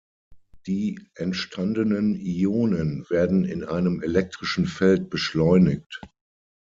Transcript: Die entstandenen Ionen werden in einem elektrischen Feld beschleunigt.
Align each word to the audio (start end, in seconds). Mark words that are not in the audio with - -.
Die 0.65 0.99
entstandenen 1.13 2.15
Ionen 2.15 3.07
werden 3.11 3.45
in 3.45 3.63
einem 3.63 4.01
elektrischen 4.01 4.65
Feld 4.65 5.11
beschleunigt. 5.11 6.01